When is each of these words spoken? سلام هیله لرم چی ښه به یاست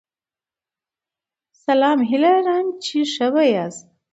سلام 1.65 1.99
هیله 2.09 2.33
لرم 2.45 2.69
چی 2.83 2.97
ښه 3.13 3.27
به 3.33 3.43
یاست 3.53 3.87